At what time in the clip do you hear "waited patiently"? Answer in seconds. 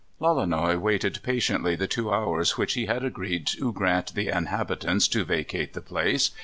0.79-1.75